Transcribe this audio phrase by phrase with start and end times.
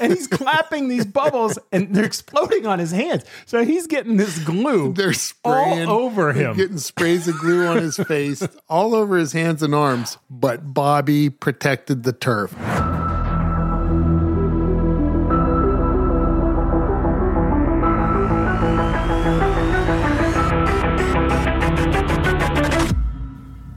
[0.00, 3.24] and he's clapping these bubbles and they're exploding on his hands.
[3.46, 6.56] So he's getting this glue They're spraying all over him.
[6.56, 10.18] getting sprays of glue on his face, all over his hands and arms.
[10.28, 12.54] But Bobby protected the turf.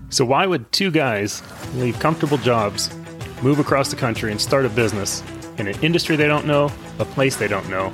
[0.10, 1.42] So, why would two guys
[1.74, 2.96] leave comfortable jobs,
[3.42, 5.24] move across the country, and start a business
[5.58, 7.94] in an industry they don't know, a place they don't know?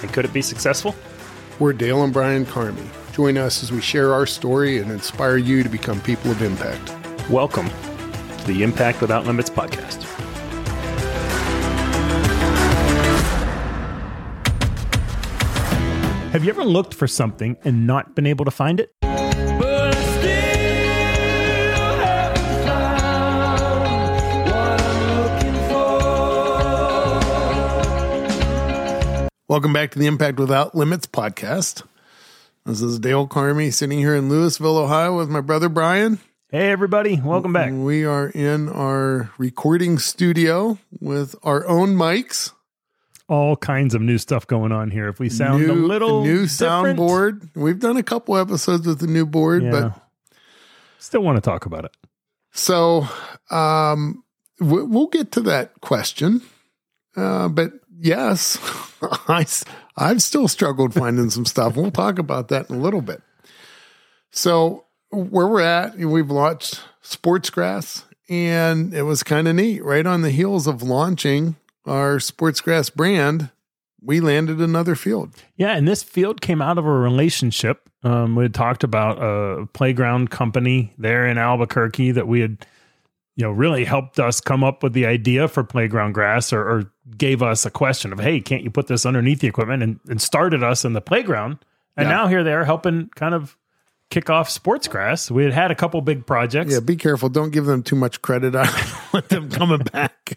[0.00, 0.94] And could it be successful?
[1.58, 2.88] We're Dale and Brian Karmie.
[3.12, 6.94] Join us as we share our story and inspire you to become people of impact.
[7.28, 10.04] Welcome to the Impact Without Limits podcast.
[16.32, 18.94] Have you ever looked for something and not been able to find it?
[29.48, 31.82] Welcome back to the Impact Without Limits podcast.
[32.66, 36.18] This is Dale Karmie sitting here in Louisville, Ohio with my brother Brian.
[36.50, 37.72] Hey, everybody, welcome back.
[37.72, 42.52] We are in our recording studio with our own mics.
[43.26, 45.08] All kinds of new stuff going on here.
[45.08, 47.48] If we sound new, a little new different, soundboard.
[47.54, 49.70] We've done a couple episodes with the new board, yeah.
[49.70, 50.38] but
[50.98, 51.96] still want to talk about it.
[52.52, 53.08] so
[53.50, 54.24] um,
[54.60, 56.42] we- we'll get to that question.
[57.16, 58.58] Uh, but yes,
[59.28, 59.46] I,
[59.96, 61.76] I've still struggled finding some stuff.
[61.76, 63.22] We'll talk about that in a little bit.
[64.30, 69.84] So where we're at, we've launched SportsGrass, and it was kind of neat.
[69.84, 71.56] Right on the heels of launching
[71.86, 73.50] our SportsGrass brand,
[74.02, 75.34] we landed another field.
[75.56, 77.88] Yeah, and this field came out of a relationship.
[78.02, 82.64] Um, we had talked about a playground company there in Albuquerque that we had,
[83.34, 86.92] you know, really helped us come up with the idea for playground grass, or, or
[87.16, 90.20] gave us a question of, "Hey, can't you put this underneath the equipment?" and, and
[90.20, 91.58] started us in the playground.
[91.96, 92.14] And Yeah.
[92.16, 93.56] now here they are helping kind of
[94.10, 95.30] kick off sports grass.
[95.30, 96.72] We had had a couple big projects.
[96.72, 97.28] Yeah, be careful.
[97.28, 98.54] Don't give them too much credit.
[98.56, 100.34] I don't want them coming back.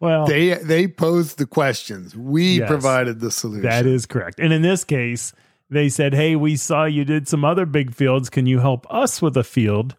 [0.00, 2.16] well, They they posed the questions.
[2.16, 2.68] We Yes.
[2.68, 3.62] provided the solution.
[3.62, 4.38] That is correct.
[4.40, 5.32] And in this case,
[5.70, 8.28] they said, Hey, we saw you did some other big fields.
[8.30, 9.96] Can you help us with a field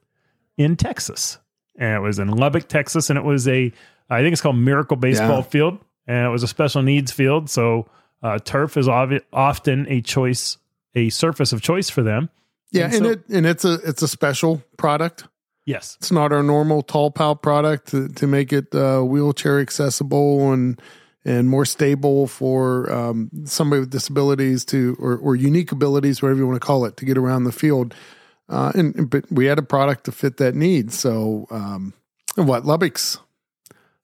[0.57, 1.37] in Texas?
[1.77, 3.09] And it was in Lubbock, Texas.
[3.09, 3.71] And it was a,
[4.09, 5.41] I think it's called Miracle Baseball Yeah.
[5.43, 5.79] Field.
[6.07, 7.49] And it was a special needs field.
[7.49, 7.89] So
[8.23, 10.57] uh, turf is obvi- often a choice,
[10.95, 12.29] a surface of choice for them.
[12.71, 15.25] yeah, and and, so- it and it's a it's a special product.
[15.65, 15.95] Yes.
[15.99, 20.81] It's not our normal tall pal product to, to make it uh, wheelchair accessible and
[21.23, 26.47] and more stable for um, somebody with disabilities to or, or unique abilities, whatever you
[26.47, 27.93] want to call it, to get around the field.
[28.49, 30.91] Uh, and, but we had a product to fit that need.
[30.91, 31.93] So um,
[32.35, 33.19] what Lubbock's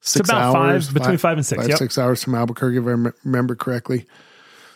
[0.02, 1.62] six it's about hours, five, between five and six.
[1.62, 1.78] five Yep.
[1.80, 4.06] six hours from Albuquerque, if I remember correctly.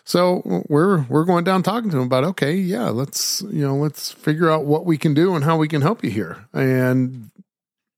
[0.04, 4.12] So we're we're going down talking to him about okay, yeah, let's you know let's
[4.12, 6.46] figure out what we can do and how we can help you here.
[6.54, 7.30] And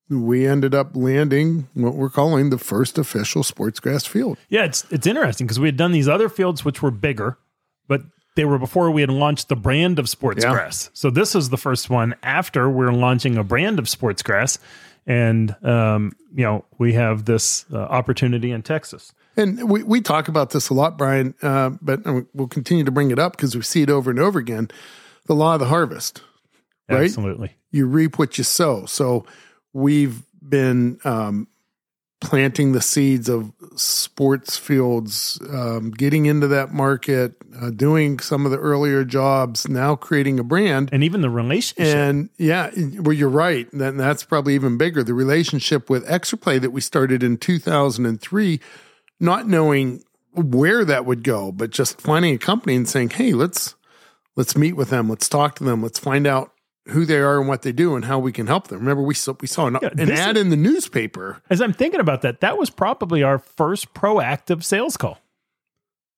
[0.09, 4.37] we ended up landing what we're calling the first official sports grass field.
[4.49, 7.37] Yeah, it's it's interesting because we had done these other fields which were bigger,
[7.87, 8.01] but
[8.35, 10.51] they were before we had launched the brand of sports Yeah.
[10.51, 10.89] grass.
[10.93, 14.59] So this is the first one after we're launching a brand of sports grass,
[15.05, 19.13] and um, you know we have this uh, opportunity in Texas.
[19.35, 22.01] And we, we talk about this a lot, Brian, uh, but
[22.33, 24.69] we'll continue to bring it up because we see it over and over again.
[25.25, 26.21] The law of the harvest.
[26.87, 27.05] Right?
[27.05, 27.55] Absolutely.
[27.71, 28.85] you reap what you sow.
[28.85, 29.25] So
[29.71, 31.47] we've been um,
[32.21, 38.51] planting the seeds of sports fields, um, getting into that market, uh, doing some of
[38.51, 40.89] the earlier jobs, now creating a brand.
[40.91, 41.95] And even the relationship.
[41.95, 43.67] And yeah, well, you're right.
[43.71, 45.03] Then that's probably even bigger.
[45.03, 48.59] The relationship with Exerplay that we started in 2003,
[49.19, 53.75] not knowing where that would go, but just finding a company and saying, "Hey, let's
[54.35, 55.09] let's meet with them.
[55.09, 55.81] Let's talk to them.
[55.81, 56.52] Let's find out
[56.89, 59.13] who they are and what they do and how we can help them." Remember, we
[59.13, 61.41] saw we saw an, Yeah, an ad in the newspaper.
[61.49, 65.19] As I'm thinking about that, that was probably our first proactive sales call.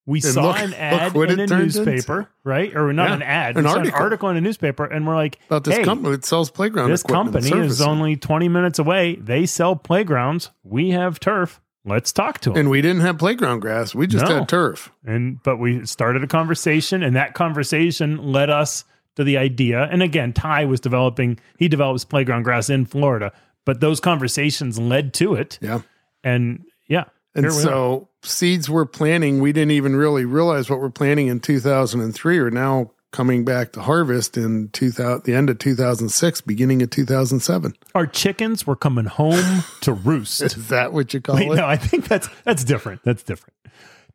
[0.07, 2.29] We saw look- an ad in a newspaper, into.
[2.43, 2.75] right?
[2.75, 3.87] Or not Yeah, an ad, an article.
[3.97, 6.91] an article in a newspaper, and we're like, About this hey, company that sells playground
[6.91, 9.15] this company is only 20 minutes away.
[9.15, 10.51] They sell playgrounds.
[10.63, 11.59] We have turf.
[11.87, 12.57] Let's talk to them.
[12.59, 13.93] and we didn't have playground grass.
[13.95, 14.35] We just No.
[14.39, 14.91] had turf.
[15.05, 18.85] And but we started a conversation, and that conversation led us
[19.15, 19.83] to the idea.
[19.91, 23.31] And again, Ty was developing; he develops playground grass in Florida,
[23.65, 25.57] but those conversations led to it.
[25.61, 25.81] Yeah.
[26.23, 27.51] And yeah, And we are.
[27.51, 32.49] so seeds we're planting, we didn't even really realize what we're planting in 2003 are
[32.51, 37.73] now coming back to harvest in 2000, the end of 2006, beginning of 2007.
[37.93, 40.41] Our chickens were coming home to roost.
[40.43, 41.55] Is that what you call Wait, it?
[41.55, 43.01] no, I think that's that's different.
[43.03, 43.53] That's different.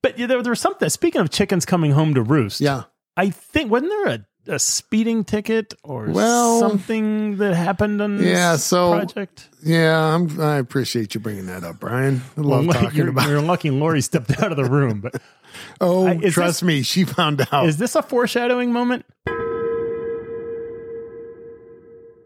[0.03, 0.89] But there, there was something.
[0.89, 2.85] Speaking of chickens coming home to roost, Yeah.
[3.17, 8.53] I think wasn't there a, a speeding ticket or Well, something that happened on yeah,
[8.53, 9.49] this so- project?
[9.63, 12.23] Yeah, I'm, I appreciate you bringing that up, Brian.
[12.37, 13.29] I love Well, talking you're, about.
[13.29, 15.01] you're lucky Lori stepped out of the room.
[15.01, 15.21] But
[15.81, 17.67] Oh, I- trust me, she found out.
[17.67, 19.05] is this a foreshadowing moment?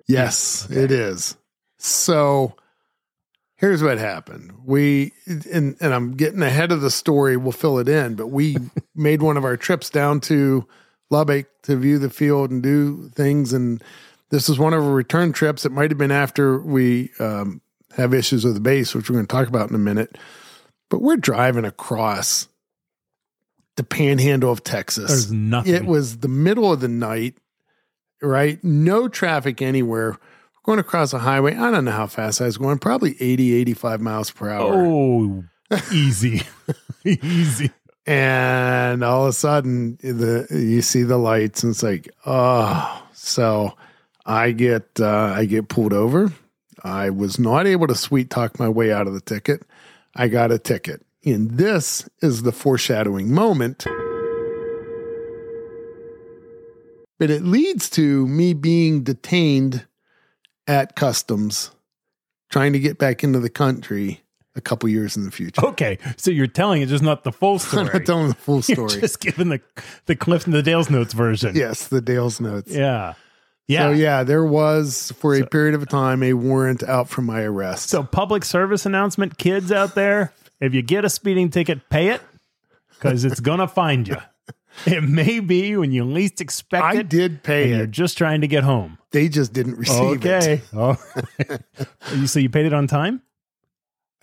[0.06, 1.36] Yes, it is.
[1.78, 2.54] So
[3.56, 4.52] here's what happened.
[4.64, 7.36] We and and I'm getting ahead of the story.
[7.36, 8.56] We'll fill it in, but we
[8.94, 10.66] made one of our trips down to
[11.14, 13.52] Lubbock to view the field and do things.
[13.52, 13.82] And
[14.30, 15.64] this is one of our return trips.
[15.64, 17.60] It might have been after we um,
[17.96, 20.18] have issues with the base, which we're going to talk about in a minute.
[20.90, 22.48] But we're driving across
[23.76, 25.08] the panhandle of Texas.
[25.08, 25.74] There's nothing.
[25.74, 27.36] It was the middle of the night,
[28.20, 28.62] right?
[28.64, 30.12] No traffic anywhere.
[30.12, 30.18] We're
[30.64, 31.54] going across a highway.
[31.54, 34.72] I don't know how fast I was going, probably 80, 85 miles per hour.
[34.74, 35.44] oh,
[35.92, 36.42] easy,
[37.04, 37.70] easy.
[38.06, 43.02] And all of a sudden, the you see the lights, and it's like, oh.
[43.12, 43.72] So
[44.26, 46.32] I get uh, I get pulled over.
[46.82, 49.62] I was not able to sweet talk my way out of the ticket.
[50.14, 51.04] I got a ticket.
[51.24, 53.86] And this is the foreshadowing moment.
[57.18, 59.86] But it leads to me being detained
[60.66, 61.70] at customs,
[62.50, 64.23] trying to get back into the country
[64.56, 65.60] a couple years in the future.
[65.66, 67.84] Okay, so you're telling it just not the full I'm story.
[67.92, 69.00] not telling the full You're story.
[69.00, 69.60] just giving the
[70.06, 71.54] the Cliff and the Dale's notes version.
[71.56, 72.70] yes, the Dale's notes.
[72.70, 73.14] yeah,
[73.66, 73.88] yeah.
[73.88, 77.88] So yeah, there was for a period of time a warrant out for my arrest.
[77.90, 82.20] So, public service announcement, kids out there, if you get a speeding ticket, pay it
[82.90, 84.16] because it's going to find you.
[84.86, 87.08] It may be when you least expect I it.
[87.08, 88.98] did pay and you're just trying to get home.
[89.12, 90.26] They just didn't receive it.
[90.26, 90.62] Okay.
[90.72, 90.96] Oh.
[92.26, 93.22] so you paid it on time?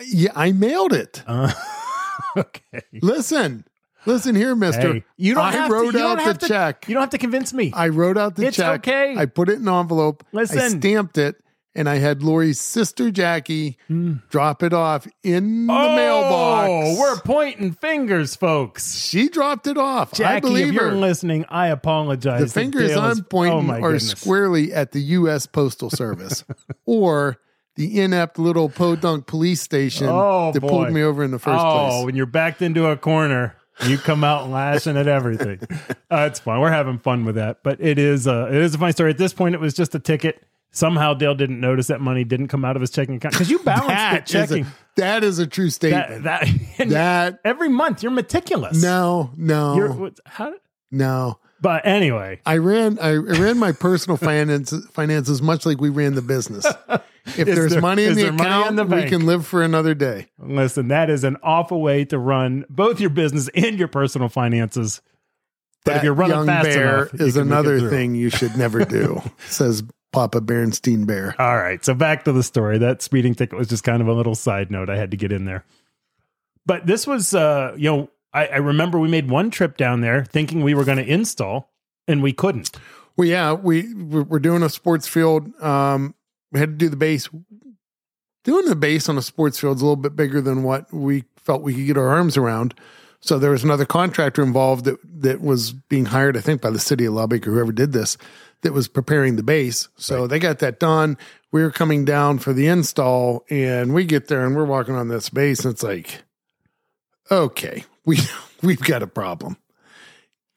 [0.07, 1.23] Yeah, I mailed it.
[1.27, 1.51] Uh,
[2.37, 2.81] okay.
[3.01, 3.65] Listen,
[4.05, 4.93] listen here, Mister.
[4.93, 6.87] Hey, you don't I have to- wrote you don't out the to- check.
[6.87, 7.71] You don't have to convince me.
[7.75, 8.87] I wrote out the It's check.
[8.87, 9.15] okay.
[9.17, 10.23] I put it in an envelope.
[10.31, 11.35] Listen, I stamped it,
[11.75, 13.77] and I had Lori's sister Jackie
[14.29, 16.69] drop it off in the mailbox.
[16.69, 16.99] oh, mailbox.
[16.99, 18.95] we're pointing fingers, folks.
[19.05, 20.13] she dropped it off.
[20.15, 20.95] I Jackie, if believe you're her.
[20.95, 22.41] listening, I apologize.
[22.53, 24.11] The fingers I'm pointing oh are goodness.
[24.11, 25.47] squarely at the U.S.
[25.47, 26.43] Postal Service
[26.85, 27.37] or
[27.75, 30.67] the inept little podunk police station Oh, that boy.
[30.67, 31.93] pulled me over in the first oh, place.
[31.95, 33.55] Oh, when you're backed into a corner,
[33.87, 35.59] you come out lashing at everything.
[36.11, 36.59] Uh, it's fun.
[36.59, 39.11] We're having fun with that, but it is uh, it is a funny story.
[39.11, 40.43] At this point, it was just a ticket.
[40.73, 43.59] Somehow Dale didn't notice that money didn't come out of his checking account because you
[43.63, 44.71] balance That the is a, checking.
[44.97, 46.23] that is a true statement.
[46.25, 48.81] that, and That, every month you're meticulous.
[48.83, 50.53] no, no, you're how.
[50.91, 51.39] no.
[51.61, 56.21] But anyway, I ran I ran my personal finances finances much like we ran the
[56.21, 56.65] business.
[57.37, 59.93] If there's there- money in the money in account, the we can live for another
[59.93, 60.27] day.
[60.39, 65.01] listen, that is an awful way to run both your business and your personal finances.
[65.85, 69.21] But if you're running young fast bear enough, is another thing you should never do,
[69.47, 71.35] says Papa Bernstein Bear.
[71.39, 71.83] All right.
[71.83, 72.77] So back to the story.
[72.79, 75.31] That speeding ticket was just kind of a little side note I had to get
[75.31, 75.63] in there.
[76.65, 80.25] But this was, uh, you know, I, I remember we made one trip down there
[80.25, 81.71] thinking we were going to install
[82.07, 82.71] and we couldn't.
[83.17, 85.61] Well, yeah, we we're we're doing a sports field.
[85.61, 86.15] Um,
[86.51, 87.29] we had to do the base.
[88.43, 91.25] Doing the base on a sports field is a little bit bigger than what we
[91.37, 92.73] felt we could get our arms around.
[93.19, 96.79] So there was another contractor involved that that was being hired, I think, by the
[96.79, 98.17] city of Lubbock or whoever did this,
[98.61, 99.89] that was preparing the base.
[99.95, 101.17] So they got that done.
[101.51, 105.09] We were coming down for the install, and we get there and we're walking on
[105.09, 106.23] this base, and it's like,
[107.29, 108.19] okay, we
[108.61, 109.57] we've got a problem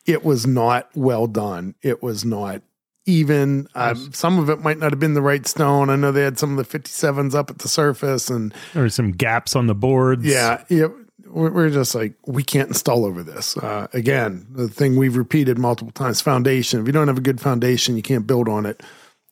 [0.07, 1.75] it was not well done.
[1.83, 2.63] It was not
[3.07, 3.69] even.
[3.75, 5.91] Um, some of it might not have been the right stone.
[5.91, 8.89] I know they had some of the 57s up at the surface, and There were
[8.91, 10.25] some gaps on the boards.
[10.25, 10.91] yeah, it,
[11.27, 13.57] we're, we're just like we can't install over this.
[13.57, 16.81] Uh, again, the thing we've repeated multiple times: foundation.
[16.81, 18.83] If you don't have a good foundation, you can't build on it.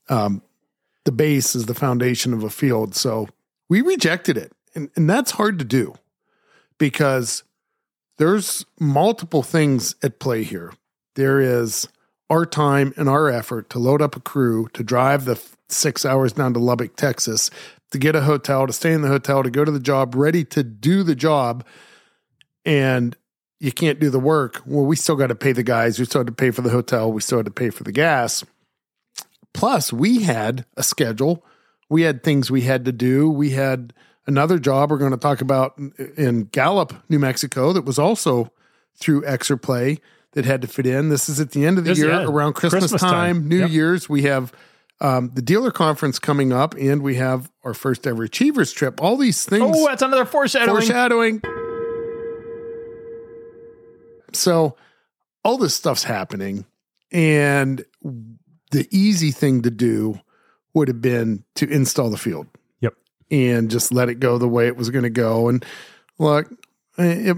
[0.08, 0.42] Um,
[1.04, 3.28] the base is the foundation of a field, so
[3.68, 5.94] we rejected it, and and that's hard to do
[6.78, 7.42] because
[8.18, 10.72] there's multiple things at play here.
[11.14, 11.88] There is
[12.30, 16.32] our time and our effort to load up a crew to drive the six hours
[16.32, 17.50] down to Lubbock, Texas,
[17.90, 20.44] to get a hotel, to stay in the hotel, to go to the job, ready
[20.46, 21.64] to do the job,
[22.64, 23.16] and
[23.60, 24.62] you can't do the work.
[24.66, 25.98] Well, we still got to pay the guys.
[25.98, 27.12] We still had to pay for the hotel.
[27.12, 28.44] We still had to pay for the gas.
[29.54, 31.44] Plus, we had a schedule.
[31.88, 33.28] We had things we had to do.
[33.28, 33.92] We had
[34.26, 35.78] another job we're going to talk about
[36.16, 38.50] in- Gallup, New Mexico, that was also
[38.96, 39.98] through Exerplay
[40.32, 41.08] that had to fit in.
[41.08, 43.10] This is at the end of the This- year, yeah, around Christmas, Christmas time,
[43.40, 43.48] time.
[43.48, 43.70] New Yep.
[43.70, 44.08] Year's.
[44.08, 44.52] We have
[45.00, 49.02] um, the dealer conference coming up, and we have our first ever Achievers trip.
[49.02, 49.76] All these things.
[49.76, 50.76] Oh, that's another foreshadowing.
[50.80, 51.42] foreshadowing.
[54.32, 54.76] So
[55.44, 56.64] all this stuff's happening,
[57.10, 57.84] and
[58.70, 60.20] the easy thing to do
[60.72, 62.46] would have been to install the field.
[63.32, 65.48] And just let it go the way it was going to go.
[65.48, 65.64] And
[66.18, 66.48] look,
[66.98, 67.36] it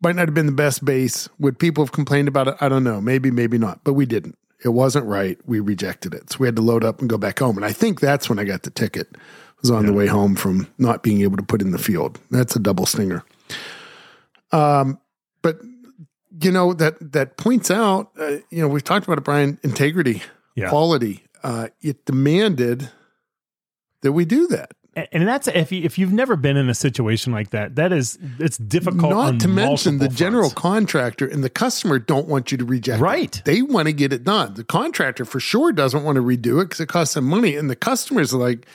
[0.00, 1.28] might not have been the best base.
[1.40, 2.54] Would people have complained about it?
[2.60, 3.00] I don't know.
[3.00, 3.82] Maybe, maybe not.
[3.82, 4.38] But we didn't.
[4.64, 5.36] It wasn't right.
[5.44, 6.30] We rejected it.
[6.30, 7.56] So we had to load up and go back home.
[7.56, 9.08] And I think that's when I got the ticket.
[9.14, 9.18] I
[9.60, 12.20] was on the way home from not being able to put in the field.
[12.30, 13.24] That's a double stinger.
[14.52, 15.00] Um,
[15.42, 15.58] but
[16.40, 18.10] you know that that points out.
[18.18, 19.58] Uh, you know, we've talked about it, Brian.
[19.62, 20.22] Integrity,
[20.54, 20.68] Yeah.
[20.68, 21.24] quality.
[21.42, 22.90] Uh, it demanded
[24.02, 24.72] that we do that.
[24.96, 28.18] And that's if you, if you've never been in a situation like that, that is
[28.38, 29.10] it's difficult.
[29.10, 33.00] Not to mention the multiple general contractor and the customer don't want you to reject
[33.00, 33.02] it.
[33.02, 33.42] Right.
[33.44, 34.54] They want to get it done.
[34.54, 37.56] The contractor for sure doesn't want to redo it because it costs them money.
[37.56, 38.66] And the customers are like,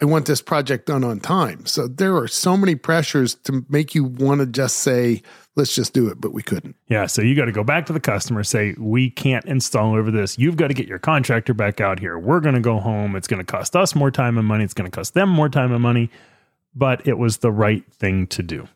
[0.00, 1.66] I want this project done on time.
[1.66, 5.22] So there are so many pressures to make you want to just say,
[5.56, 6.76] let's just do it, but we couldn't.
[6.88, 10.10] Yeah, so you got to go back to the customer, say we can't install over
[10.10, 10.38] this.
[10.38, 12.18] You've got to get your contractor back out here.
[12.18, 13.16] We're going to go home.
[13.16, 14.64] It's going to cost us more time and money.
[14.64, 16.10] It's going to cost them more time and money,
[16.74, 18.68] but it was the right thing to do.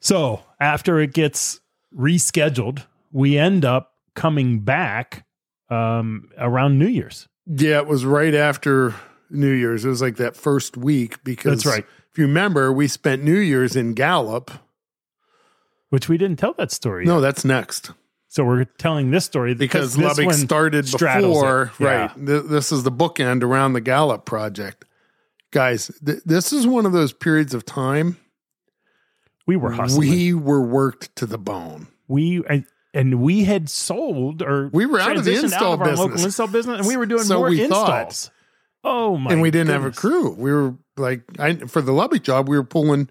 [0.00, 1.60] So after it gets
[1.96, 5.24] rescheduled, we end up coming back
[5.70, 7.28] um, around New Year's.
[7.46, 8.94] Yeah, it was right after
[9.30, 9.84] New Year's.
[9.84, 11.86] It was like that first week because That's right.
[12.12, 14.50] If you remember, we spent New Year's in Gallup.
[15.90, 17.04] Which we didn't tell that story.
[17.06, 17.20] No, yet.
[17.20, 17.92] that's next.
[18.28, 21.86] So we're telling this story because this Lubbock one started before, Yeah.
[21.86, 22.14] right?
[22.26, 24.84] Th- this is the bookend around the Gallup project,
[25.50, 25.90] guys.
[26.04, 28.18] Th- this is one of those periods of time
[29.46, 30.10] We were hustling.
[30.10, 31.88] we were worked to the bone.
[32.06, 36.08] we and, and we had sold or We were out of the install our local
[36.08, 36.24] business.
[36.26, 38.24] install business, and we were doing So more we installs.
[38.26, 38.34] thought.
[38.84, 39.32] Oh my!
[39.32, 40.30] and we didn't have a crew.
[40.34, 43.08] We were like, I, for the Lubbock job, we were pulling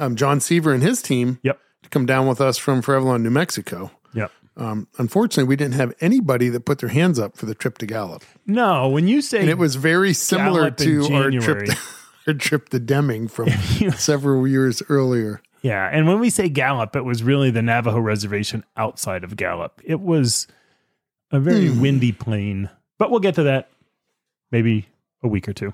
[0.00, 1.58] um, John Seaver and his team Yep.
[1.90, 3.90] To come down with us from Foreverlawn, New Mexico.
[4.14, 4.30] Yep.
[4.56, 7.86] Um, unfortunately, we didn't have anybody that put their hands up for the trip to
[7.86, 8.22] Gallup.
[8.46, 11.76] No, when you say And it was very similar Gallup to our trip, to,
[12.26, 13.48] our trip to Deming from
[13.96, 15.40] several years earlier.
[15.62, 19.80] yeah, and when we say Gallup, it was really the Navajo reservation outside of Gallup.
[19.84, 20.46] It was
[21.30, 21.80] a very Hmm.
[21.80, 22.68] windy plain,
[22.98, 23.70] but we'll get to that
[24.50, 24.88] maybe
[25.22, 25.72] a week or two.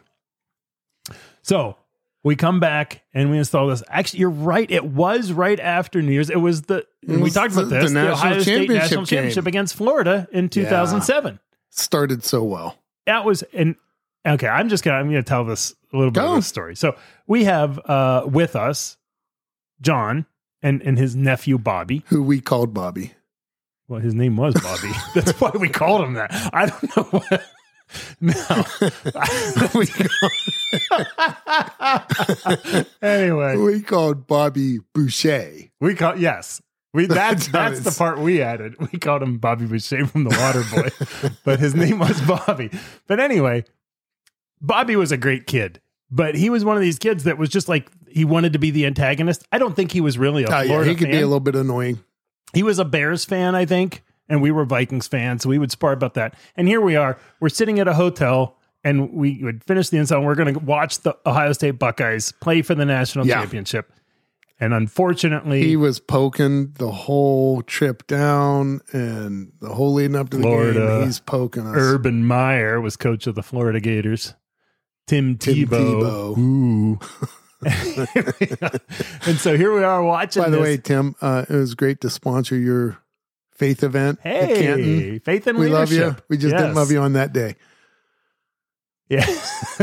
[1.42, 1.76] So
[2.24, 3.82] we come back and we install this.
[3.88, 4.68] Actually, you're right.
[4.70, 6.30] It was right after New Year's.
[6.30, 9.06] It was the and we talked about this the the, national Ohio State national game.
[9.06, 11.38] championship against Florida in 2007.
[11.70, 12.76] Started so well.
[13.06, 13.76] that was and
[14.26, 16.30] okay i'm just gonna i'm gonna tell this a little bit Go.
[16.30, 18.96] of this story so we have uh with us
[19.82, 20.24] john
[20.62, 23.12] and and his nephew bobby Who we called Bobby.
[23.88, 27.44] well his name was bobby that's why we called him that i don't know what
[28.20, 28.64] no
[29.78, 29.86] we,
[33.02, 33.56] anyway.
[33.56, 35.52] We called Bobby Boucher.
[35.80, 36.60] we call yes.
[36.92, 38.76] We that's That's that's the part we added.
[38.92, 40.90] We called him bobby boucher from the water boy
[41.44, 42.70] but his name was bobby.
[43.06, 43.64] But anyway
[44.60, 45.80] bobby was a great kid
[46.10, 48.70] but he was one of these kids that was just like he wanted to be
[48.70, 49.44] the antagonist.
[49.50, 51.12] I don't think he was really a Uh, yeah, he could fan.
[51.12, 51.98] be a little bit annoying.
[52.52, 55.70] he was a bears fan i think and we were vikings fans so we would
[55.72, 56.34] spar about that.
[56.56, 57.18] And here we are.
[57.40, 60.60] We're sitting at a hotel and we would finish the install and we're going to
[60.60, 63.40] watch the ohio state buckeyes play for the national Yeah.
[63.40, 63.90] championship
[64.60, 70.36] and unfortunately He was poking the whole trip down and the whole leading up to
[70.36, 71.06] the Florida, game.
[71.06, 71.74] He's poking us.
[71.76, 74.34] Urban Meyer was coach of the Florida Gators.
[75.06, 76.36] Tim, Tim Tebow.
[76.36, 76.38] Tebow.
[76.38, 76.98] Ooh.
[79.26, 80.42] and so here we are watching.
[80.42, 80.62] By the this.
[80.62, 82.98] way, Tim, uh, it was great to sponsor your
[83.52, 86.16] faith event hey, faith and We love you.
[86.28, 87.56] We just didn't love you on that day.
[89.08, 89.26] Yeah.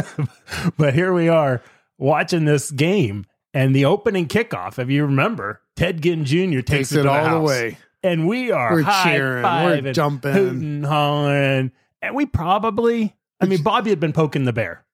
[0.77, 1.61] but here we are
[1.97, 4.79] watching this game and the opening kickoff.
[4.79, 6.59] If you remember, Ted Ginn Jr.
[6.61, 7.77] takes, Takes it, it all the way.
[8.03, 10.33] and we are We're cheering, we're jumping.
[10.33, 13.15] hooting, hollering, and we probably.
[13.39, 14.85] I mean, Bobby had been poking the bear,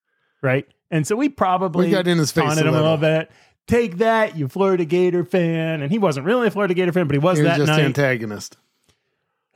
[0.41, 0.65] right?
[0.91, 2.81] And so we probably We got in his face a him a little.
[2.91, 3.29] little bit.
[3.67, 7.13] Take that, you Florida Gator fan, and he wasn't really a Florida Gator fan, but
[7.15, 7.81] he was He was that just night.
[7.83, 8.55] antagonist.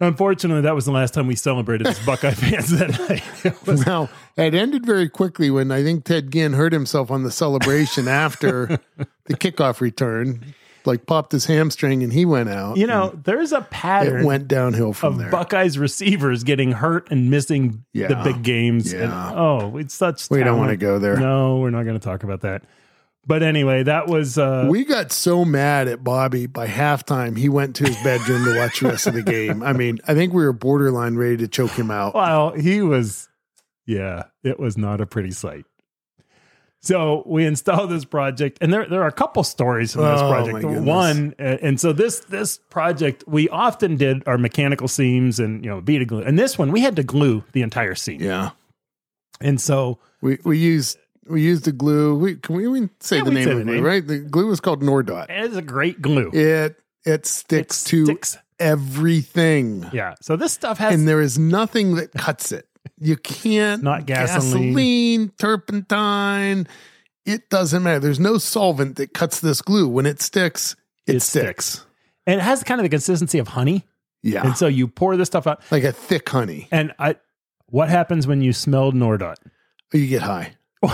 [0.01, 3.24] Unfortunately, that was the last time we celebrated as Buckeye fans that night.
[3.46, 7.24] It was- Now, it ended very quickly when I think Ted Ginn hurt himself on
[7.24, 8.79] the celebration after
[9.25, 10.53] the kickoff return,
[10.86, 12.77] like popped his hamstring and he went out.
[12.77, 15.29] you know, there's a it pattern went downhill from of there.
[15.29, 18.91] Buckeyes receivers getting hurt and missing the big games.
[18.91, 19.34] And, Yeah.
[19.36, 20.27] oh, it's such.
[20.31, 21.17] we don't want to go there.
[21.17, 22.63] No, we're not going to talk about that.
[23.28, 27.38] But anyway, that was uh, we got so mad at Bobby by halftime.
[27.38, 29.62] He went to his bedroom to watch the rest of the game.
[29.62, 32.16] I mean, I think we were borderline ready to choke him out.
[32.16, 33.30] well, he was,
[33.86, 35.66] yeah, it was not a pretty sight.
[36.84, 40.30] So we installed this project, and there there are a couple stories from this Oh,
[40.32, 40.66] project.
[40.84, 45.80] One, and so this this project we often did our mechanical seams and you know
[45.80, 48.20] bead glue, and this one we had to glue the entire seam.
[48.20, 48.50] Yeah,
[49.40, 50.98] And so we we used
[51.32, 52.16] we used the glue.
[52.16, 53.84] We can we, we say Yeah, the we name of the glue, name.
[53.84, 54.06] right?
[54.06, 55.30] The glue was called Nordot.
[55.30, 56.30] it is a great glue.
[56.34, 58.38] It it sticks It to sticks.
[58.60, 59.90] everything.
[59.94, 60.16] Yeah.
[60.22, 62.68] So this stuff has and there is nothing that cuts it.
[63.00, 64.74] You can't Not gasoline.
[64.74, 66.68] gasoline, turpentine.
[67.26, 68.00] It doesn't matter.
[68.00, 69.88] There's no solvent that cuts this glue.
[69.88, 70.76] When it sticks,
[71.08, 71.66] it, It sticks.
[71.66, 71.86] sticks.
[72.26, 73.86] and it has kind of the consistency of honey.
[74.24, 76.68] Yeah, And so you pour this stuff out, like a thick honey.
[76.72, 77.16] and I.
[77.68, 79.38] What happens when you smell Nordot?
[79.94, 80.54] You get high.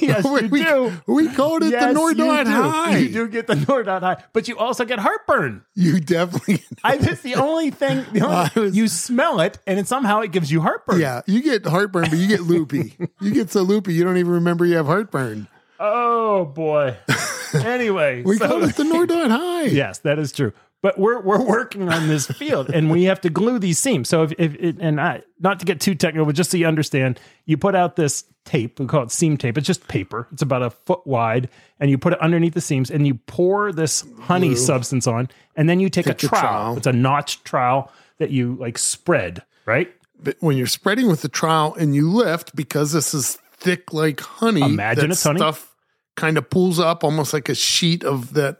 [0.00, 0.92] yes, we, you do.
[1.06, 2.96] we called it Yes, the Nordot high.
[2.98, 5.64] You do get the Nordot high, but you also get heartburn.
[5.74, 6.62] You definitely.
[6.84, 8.04] I, that's the only thing.
[8.12, 11.00] The only, was- you smell it, and it somehow it gives you heartburn.
[11.00, 12.96] Yeah, you get heartburn, but you get loopy.
[13.20, 15.48] you get so loopy, you don't even remember you have heartburn.
[15.80, 16.96] Oh boy.
[17.54, 19.64] anyway, We so- call it the Nordot high.
[19.64, 20.52] yes, that is true.
[20.80, 24.08] But we're we're working on this field, and we have to glue these seams.
[24.08, 26.66] So if, if it, and I not to get too technical, but just so you
[26.66, 28.78] understand, you put out this tape.
[28.78, 29.58] We call it seam tape.
[29.58, 30.28] It's just paper.
[30.32, 31.48] It's about a foot wide,
[31.80, 35.68] and you put it underneath the seams, and you pour this honey substance on, and
[35.68, 36.40] then you take, Take a a trowel.
[36.42, 36.76] trowel.
[36.76, 39.92] It's a notched trowel that you like spread right.
[40.20, 44.20] But when you're spreading with the trowel and you lift, because this is thick like
[44.20, 45.38] honey, Imagine it's honey.
[45.38, 45.74] stuff
[46.16, 48.58] kind of pulls up almost like a sheet of that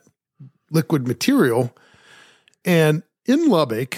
[0.70, 1.72] liquid material.
[2.68, 3.96] And in Lubbock,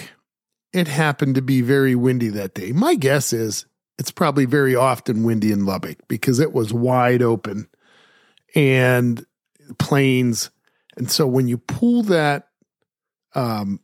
[0.71, 2.71] it happened to be very windy that day.
[2.71, 3.65] My guess is
[3.97, 7.67] it's probably very often windy in Lubbock because it was wide open
[8.55, 9.25] and
[9.77, 10.51] plains.
[10.95, 12.47] And so when you pull that
[13.35, 13.81] um,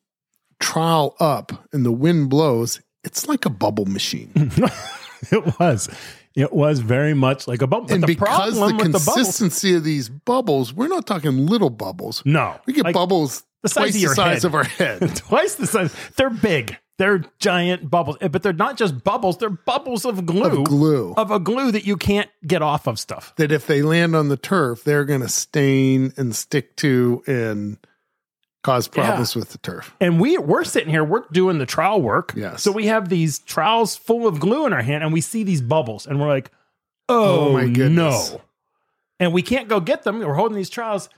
[0.62, 4.32] trowel up and the wind blows, it's like a bubble machine.
[5.32, 5.90] it was.
[6.34, 7.92] It was very much like a bubble.
[7.92, 11.72] And the because the problem with the consistency of these bubbles, we're not talking little
[11.72, 12.24] bubbles.
[12.26, 14.46] no, We get like bubbles the size twice of your the size head.
[14.46, 15.16] of our head.
[15.16, 15.96] twice the size.
[16.16, 16.78] They're big.
[16.98, 19.38] They're giant bubbles, but they're not just bubbles.
[19.38, 21.14] They're bubbles of glue, of glue.
[21.16, 23.34] of a glue that you can't get off of stuff.
[23.38, 27.78] that if they land on the turf, they're going to stain and stick to and
[28.64, 29.96] cause problems with the turf.
[30.02, 32.34] And we we're sitting here, we're doing the trowel work.
[32.36, 32.64] Yes.
[32.64, 35.62] So we have these trowels full of glue in our hand, and we see these
[35.62, 36.50] bubbles, and we're like,
[37.08, 38.32] "Oh, Oh, my goodness.
[38.32, 38.42] no!"
[39.20, 40.18] And we can't go get them.
[40.20, 41.10] We're holding these trowels,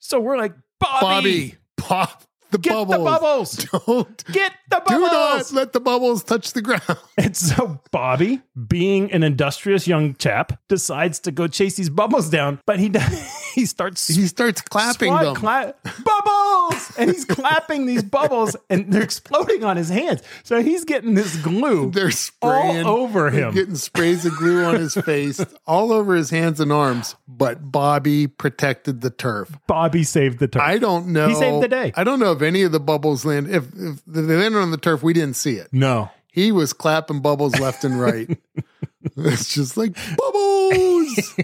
[0.00, 1.54] so we're like, "Bobby, Bobby,
[1.90, 2.88] pop the bubbles.
[2.88, 3.52] get bubbles.
[3.52, 6.82] the bubbles, Don't get the do not bubbles." let the bubbles touch the ground.
[7.18, 12.58] And so Bobby, being an industrious young chap, decides to go chase these bubbles down,
[12.66, 13.04] but he does,
[13.54, 15.34] he starts He starts clapping them.
[15.34, 20.22] cla- bubbles, and he's clapping these bubbles, and they're exploding on his hands.
[20.42, 23.54] So he's getting this glue They're spraying all over him.
[23.54, 27.16] getting sprays of glue on his face, all over his hands and arms.
[27.28, 29.56] But Bobby protected the turf.
[29.66, 30.62] Bobby saved the turf.
[30.62, 31.28] I don't know.
[31.28, 31.92] He saved the day.
[31.96, 33.48] I don't know if any of the bubbles land.
[33.50, 35.68] If, if they landed on the turf, we didn't see it.
[35.72, 38.38] no, He was clapping bubbles left and right.
[39.32, 41.36] it's just like bubbles.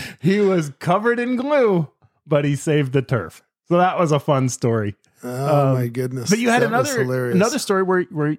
[0.20, 1.88] he was covered in glue,
[2.26, 3.42] but he saved the turf.
[3.68, 4.96] So that was a fun story.
[5.22, 6.24] Oh my goodness!
[6.24, 7.34] Um, But you had That another hilarious.
[7.34, 8.36] another story where where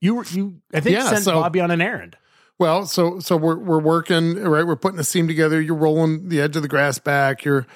[0.00, 2.16] you were you I think Yeah, sent so- Bobby on an errand.
[2.58, 4.66] Well, so so we're we're working right.
[4.66, 5.60] We're putting a seam together.
[5.60, 7.44] You're rolling the edge of the grass back.
[7.44, 7.66] You're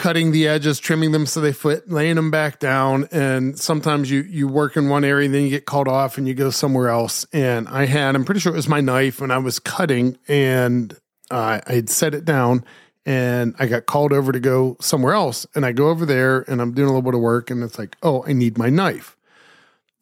[0.00, 3.06] cutting the edges, trimming them so they fit, laying them back down.
[3.12, 6.32] And sometimes you you work in one area, then you get called off and you
[6.32, 7.26] go somewhere else.
[7.34, 10.94] And I had, I'm pretty sure it was my knife when I was cutting, and
[11.30, 12.64] uh, I had set it down.
[13.04, 15.46] And I got called over to go somewhere else.
[15.54, 17.50] And I go over there and I'm doing a little bit of work.
[17.50, 19.16] And it's like, oh, I need my knife.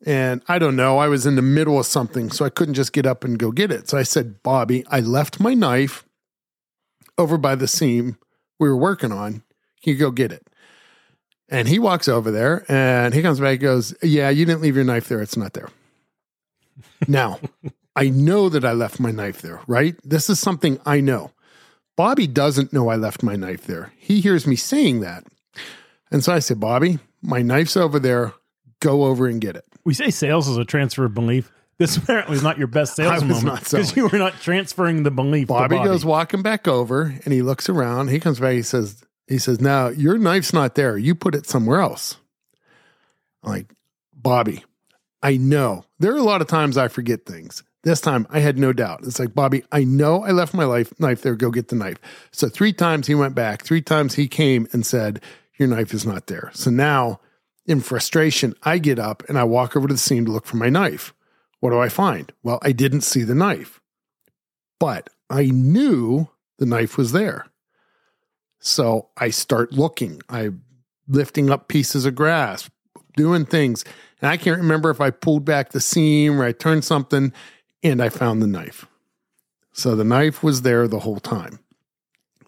[0.05, 2.93] And I don't know, I was in the middle of something, so I couldn't just
[2.93, 3.89] get up and go get it.
[3.89, 6.05] So I said, Bobby, I left my knife
[7.17, 8.17] over by the seam
[8.59, 9.43] we were working on.
[9.83, 10.47] Can you go get it?
[11.49, 14.77] And he walks over there and he comes back and goes, Yeah, you didn't leave
[14.77, 15.23] your knife there.
[15.23, 15.71] It's not there.
[17.09, 17.41] now,
[17.97, 19.97] I know that I left my knife there, right?
[20.05, 21.33] This is something I know.
[21.97, 23.93] Bobby doesn't know I left my knife there.
[23.97, 25.25] He hears me saying that.
[26.13, 28.35] And so I said, Bobby, my knife's over there.
[28.81, 29.65] Go over and get it.
[29.85, 31.51] We say sales is a transfer of belief.
[31.79, 35.49] This apparently is not your best sales moment because you were not transferring the belief.
[35.49, 38.09] to Bobby, Bobby goes walking back over and he looks around.
[38.09, 38.53] He comes back.
[38.53, 40.97] He says, he says, now your knife's not there.
[40.97, 42.17] You put it somewhere else.
[43.43, 43.73] I'm like,
[44.15, 44.65] Bobby,
[45.23, 47.63] I know there are a lot of times I forget things.
[47.85, 49.01] This time I had no doubt.
[49.05, 51.37] It's like, Bobby, I know I left my life knife there.
[51.37, 51.99] Go get the knife.
[52.33, 53.63] So three times he went back.
[53.63, 55.23] Three times he came and said,
[55.59, 56.51] Your knife is not there.
[56.55, 57.21] So now
[57.67, 60.57] in frustration, I get up and I walk over to the scene to look for
[60.57, 61.15] my knife.
[61.61, 62.33] What do I find?
[62.43, 63.81] Well, I didn't see the knife,
[64.81, 67.47] but I knew the knife was there.
[68.61, 70.21] So I start looking.
[70.29, 70.51] I
[71.09, 72.69] lifting up pieces of grass,
[73.17, 73.85] doing things.
[74.21, 77.33] And I can't remember if I pulled back the seam or I turned something
[77.83, 78.87] and I found the knife.
[79.73, 81.61] So the knife was there the whole time.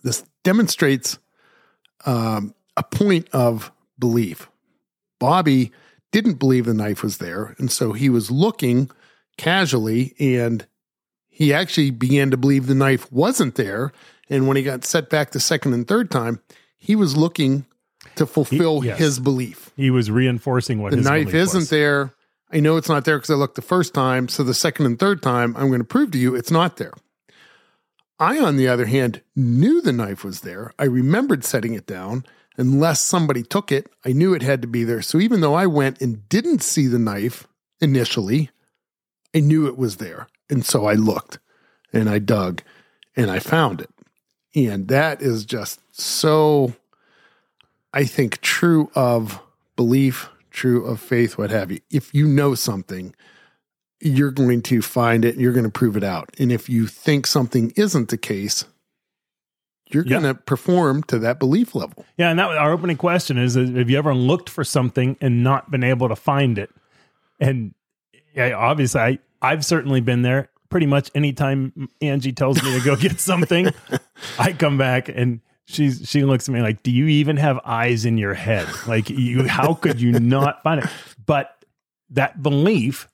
[0.03, 1.18] This demonstrates
[2.07, 4.49] um, a point of belief.
[5.18, 5.70] Bobby
[6.12, 7.55] didn't believe the knife was there.
[7.59, 8.90] And so he was looking
[9.37, 10.66] casually and
[11.40, 13.92] he actually began to believe the knife wasn't there.
[14.29, 16.40] And when he got set back the second and third time,
[16.76, 17.64] he was looking
[18.16, 18.98] to fulfill He- yes.
[18.98, 19.70] his belief.
[19.74, 21.70] He was reinforcing what The knife isn't was.
[21.70, 22.12] there.
[22.53, 24.29] I know it's not there because I looked the first time.
[24.29, 26.92] So the second and third time, I'm going to prove to you it's not there.
[28.18, 30.72] I, on the other hand, knew the knife was there.
[30.79, 32.24] I remembered setting it down.
[32.59, 35.00] Unless somebody took it, I knew it had to be there.
[35.00, 37.46] So even though I went and didn't see the knife
[37.81, 38.50] initially,
[39.35, 40.26] I knew it was there.
[40.50, 41.38] And so I looked
[41.92, 42.62] and I dug
[43.16, 43.90] and I found it.
[44.54, 46.74] And that is just so,
[47.94, 49.40] I think, true of
[49.76, 51.80] belief, true of faith, what have you.
[51.90, 53.14] If you know something,
[54.00, 56.30] you're going to find it you're going to prove it out.
[56.38, 58.64] And if you think something isn't the case,
[59.90, 60.20] you're Yeah.
[60.20, 62.04] going to perform to that belief level.
[62.16, 65.44] Yeah, and that our opening question is: is Have you ever looked for something and
[65.44, 66.70] not been able to find it?
[67.38, 67.74] And
[68.34, 70.50] yeah, obviously, I I've certainly been there.
[70.68, 73.70] Pretty much anytime Angie tells me to go get something,
[74.38, 78.05] I come back and she's she looks at me like, "Do you even have eyes
[78.05, 78.68] in your head?
[78.87, 80.90] Like, you how could you not find it?"
[81.26, 81.64] But
[82.11, 83.09] that belief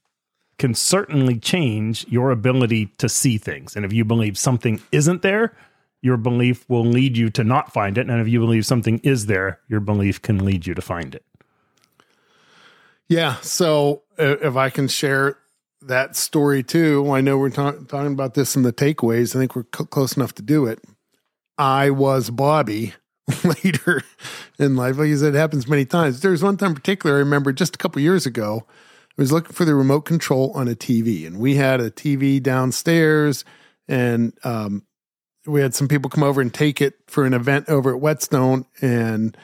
[0.58, 3.76] can certainly change your ability to see things.
[3.76, 5.54] And if you believe something isn't there,
[6.00, 8.08] your belief will lead you to not find it.
[8.08, 11.24] And if you believe something is there, your belief can lead you to find it.
[13.08, 13.36] Yeah.
[13.42, 15.38] So uh, if I can share
[15.82, 19.34] that story too, I know we're ta- talking about this in the takeaways.
[19.34, 20.80] I think we're cl- close enough to do it.
[21.58, 22.94] I was Bobby
[23.44, 24.02] later
[24.58, 24.98] in life.
[24.98, 26.20] Like I said, it happens many times.
[26.20, 28.66] There was one time in particular I remember just a couple years ago.
[29.18, 32.42] I was looking for the remote control on a TV, and we had a TV
[32.42, 33.46] downstairs,
[33.88, 34.84] and um,
[35.46, 38.66] we had some people come over and take it for an event over at Whetstone,
[38.82, 39.34] and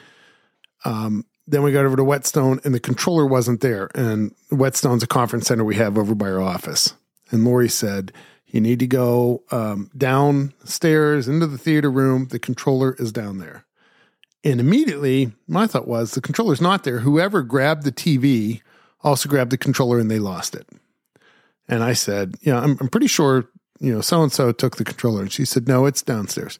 [0.85, 3.89] um, then we got over to Whetstone, and the controller wasn't there.
[3.95, 6.93] And Whetstone's a conference center we have over by our office.
[7.31, 8.13] And Lori said,
[8.47, 12.27] "You need to go um, downstairs into the theater room.
[12.27, 13.65] The controller is down there."
[14.45, 16.99] And immediately, my thought was, the controller's not there.
[16.99, 18.61] Whoever grabbed the TV
[19.01, 20.67] also grabbed the controller, and they lost it.
[21.67, 24.85] And I said, "Yeah, I'm, I'm pretty sure." You know, so and so took the
[24.85, 25.21] controller.
[25.21, 26.57] And she said, No, it's downstairs.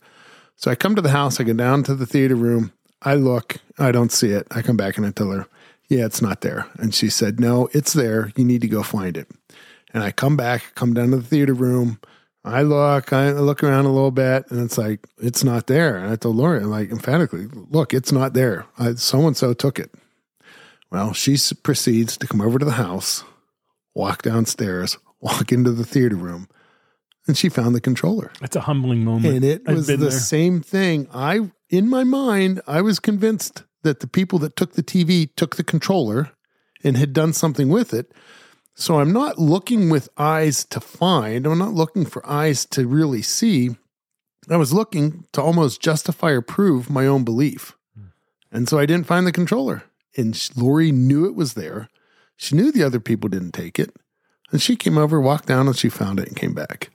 [0.57, 2.73] So I come to the house, I go down to the theater room,
[3.05, 4.47] I look, I don't see it.
[4.51, 5.47] I come back and I tell her,
[5.89, 6.67] Yeah, it's not there.
[6.77, 8.31] And she said, No, it's there.
[8.35, 9.29] You need to go find it.
[9.93, 11.99] And I come back, come down to the theater room.
[12.45, 15.95] I look, I look around a little bit, and it's like, it's not there.
[15.97, 18.65] And I told Lori, I'm like, emphatically, look, it's not there.
[18.97, 19.91] So and so took it.
[20.91, 23.23] Well, she proceeds to come over to the house,
[23.95, 26.49] walk downstairs, walk into the theater room,
[27.27, 29.35] and she found the controller It's a humbling moment.
[29.35, 30.11] and it I've was the there.
[30.11, 31.07] same thing.
[31.13, 35.55] I in my mind, I was convinced that the people that took the TV took
[35.55, 36.29] the controller
[36.83, 38.11] and had done something with it.
[38.75, 41.47] So I'm not looking with eyes to find.
[41.47, 43.71] I'm not looking for eyes to really see.
[44.51, 47.75] I was looking to almost justify or prove my own belief.
[47.97, 48.07] Hmm.
[48.51, 49.81] And so I didn't find the controller.
[50.15, 51.89] And Lori knew it was there.
[52.37, 53.95] She knew the other people didn't take it.
[54.51, 56.91] And she came over, walked down, and she found it and came back.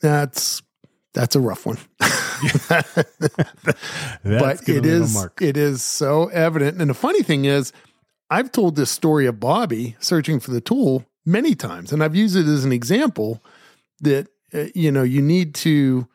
[0.00, 0.62] That's
[1.14, 1.78] that's a rough one.
[4.24, 6.80] But it is it is so evident.
[6.80, 7.72] And the funny thing is,
[8.30, 12.36] I've told this story of Bobby searching for the tool many times, and I've used
[12.36, 13.42] it as an example
[14.00, 16.06] that uh, you know you need to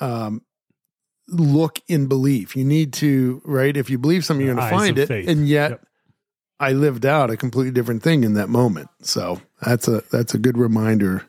[0.00, 0.42] um,
[1.28, 2.56] look in belief.
[2.56, 5.08] You need to right if you believe something, you're going to find it.
[5.08, 5.28] faith.
[5.28, 5.86] And yet, Yep.
[6.58, 8.88] I lived out a completely different thing in that moment.
[9.02, 11.24] So that's a that's a good reminder.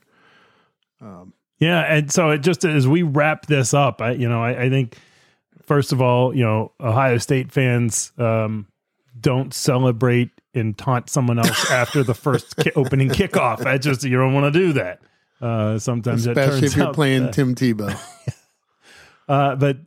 [1.02, 4.64] Um, Yeah, and so it just as we wrap this up, I you know I,
[4.64, 4.98] I think
[5.64, 8.68] first of all, you know Ohio State fans um,
[9.20, 13.66] don't celebrate and taunt someone else after the first ki- opening kickoff.
[13.66, 15.02] I just you don't want to do that.
[15.42, 17.96] Uh, sometimes it especially turns if you're playing that- Tim Tebow.
[19.28, 19.78] uh, but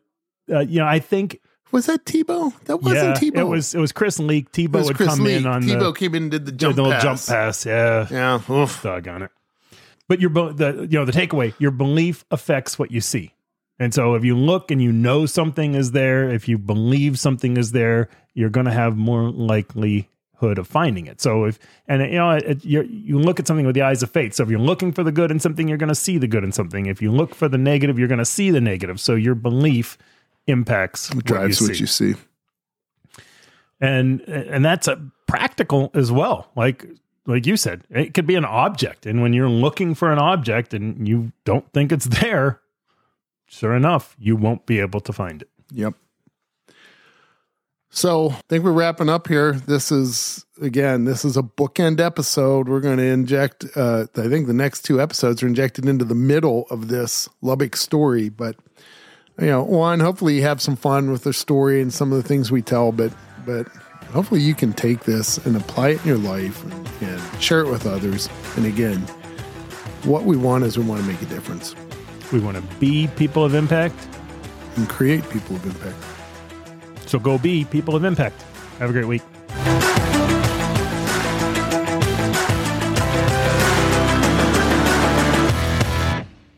[0.51, 1.41] uh, you know I think
[1.73, 2.53] Was that Tebow?
[2.65, 3.39] That wasn't yeah, Tebow.
[3.39, 4.51] it was it was Chris Leak.
[4.53, 5.37] Tebow would Chris come Lee.
[5.37, 7.03] in on Tebow the, came in and did the the jump little pass.
[7.03, 7.67] jump pass.
[7.67, 8.53] Yeah, Yeah.
[8.53, 8.83] Oof.
[8.83, 9.31] doggone it.
[10.11, 13.33] But your the you know the takeaway your belief affects what you see.
[13.79, 17.57] And so if you look and you know something is there if you believe something
[17.57, 21.21] is there you're going to have more likelihood of finding it.
[21.21, 24.35] So if and you know it, you look at something with the eyes of faith.
[24.35, 26.43] So if you're looking for the good in something you're going to see the good
[26.43, 26.87] in something.
[26.87, 28.99] If you look for the negative you're going to see the negative.
[28.99, 29.97] So your belief
[30.49, 33.25] impacts drives what you see, what you see.
[33.81, 36.51] and and that's a practical as well.
[36.57, 36.85] Like
[37.27, 39.07] like you said, it could be an object.
[39.07, 42.61] And when you're looking for an object and you don't think it's there,
[43.47, 45.51] sure enough, you won't be able to find it.
[45.73, 45.95] Yep.
[47.93, 49.53] So I think we're wrapping up here.
[49.53, 52.69] This is again, this is a bookend episode.
[52.69, 53.65] We're going to inject.
[53.75, 57.75] Uh, I think the next two episodes are injected into the middle of this Lubbock
[57.75, 58.29] story.
[58.29, 58.57] But
[59.41, 62.27] you know, one, hopefully you have some fun with the story and some of the
[62.27, 62.93] things we tell.
[62.93, 63.13] But
[63.45, 63.67] but
[64.11, 66.81] hopefully you can take this and apply it in your life and,
[67.43, 68.29] share it with others.
[68.57, 68.99] And again,
[70.05, 71.75] what we want is we want to make a difference.
[72.33, 73.97] We want to be people of impact
[74.77, 77.09] and create people of impact.
[77.09, 78.43] So go be people of impact.
[78.79, 79.23] Have a great week.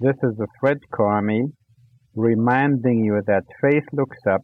[0.00, 1.52] This is the Fred Karmie
[2.16, 4.42] reminding you that faith looks up,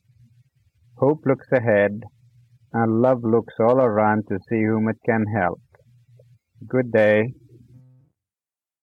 [0.98, 2.00] hope looks ahead,
[2.72, 5.60] and love looks all around to see whom it can help.
[6.66, 7.34] Good day.